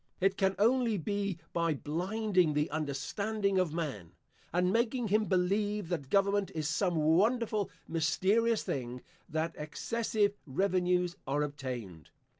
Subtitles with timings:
[0.19, 4.13] It can only be by blinding the understanding of man,
[4.51, 11.43] and making him believe that government is some wonderful mysterious thing, that excessive revenues are
[11.43, 12.09] obtained.